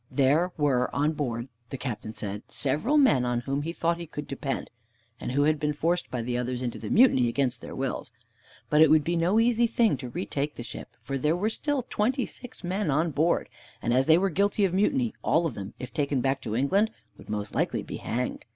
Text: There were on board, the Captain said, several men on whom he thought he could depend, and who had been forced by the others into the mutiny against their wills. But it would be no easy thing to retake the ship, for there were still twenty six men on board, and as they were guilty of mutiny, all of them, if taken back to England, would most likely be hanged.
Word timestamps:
There 0.09 0.51
were 0.57 0.89
on 0.95 1.11
board, 1.13 1.47
the 1.69 1.77
Captain 1.77 2.11
said, 2.15 2.41
several 2.47 2.97
men 2.97 3.23
on 3.23 3.41
whom 3.41 3.61
he 3.61 3.71
thought 3.71 3.99
he 3.99 4.07
could 4.07 4.25
depend, 4.27 4.71
and 5.19 5.31
who 5.33 5.43
had 5.43 5.59
been 5.59 5.73
forced 5.73 6.09
by 6.09 6.23
the 6.23 6.39
others 6.39 6.63
into 6.63 6.79
the 6.79 6.89
mutiny 6.89 7.27
against 7.27 7.61
their 7.61 7.75
wills. 7.75 8.09
But 8.67 8.81
it 8.81 8.89
would 8.89 9.03
be 9.03 9.15
no 9.15 9.39
easy 9.39 9.67
thing 9.67 9.97
to 9.97 10.09
retake 10.09 10.55
the 10.55 10.63
ship, 10.63 10.89
for 11.03 11.19
there 11.19 11.35
were 11.35 11.51
still 11.51 11.85
twenty 11.87 12.25
six 12.25 12.63
men 12.63 12.89
on 12.89 13.11
board, 13.11 13.47
and 13.79 13.93
as 13.93 14.07
they 14.07 14.17
were 14.17 14.31
guilty 14.31 14.65
of 14.65 14.73
mutiny, 14.73 15.13
all 15.21 15.45
of 15.45 15.53
them, 15.53 15.75
if 15.77 15.93
taken 15.93 16.19
back 16.19 16.41
to 16.41 16.55
England, 16.55 16.89
would 17.15 17.29
most 17.29 17.53
likely 17.53 17.83
be 17.83 17.97
hanged. 17.97 18.47